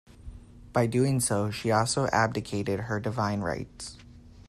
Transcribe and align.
By 0.73 0.87
doing 0.87 1.19
so, 1.19 1.51
she 1.51 1.69
also 1.69 2.07
abdicated 2.07 2.79
her 2.79 2.99
divine 2.99 3.41
rights. 3.41 3.97